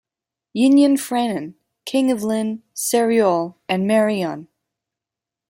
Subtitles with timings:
[0.57, 1.53] Einion Frenin,
[1.85, 4.47] king of Llyn, Seiriol, and Meirion.